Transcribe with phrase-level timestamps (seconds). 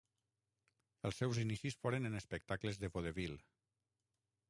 [1.09, 3.41] Els seus inicis foren en espectacles de vodevil.